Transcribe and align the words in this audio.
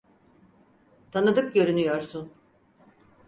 Tanıdık 1.11 1.53
görünüyorsun. 1.53 2.31